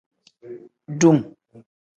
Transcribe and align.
Dum. 0.99 1.19